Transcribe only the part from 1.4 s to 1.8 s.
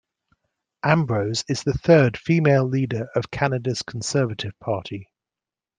is the